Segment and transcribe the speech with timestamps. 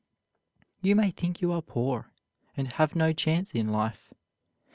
[0.81, 2.11] You may think you are poor
[2.57, 4.11] and have no chance in life.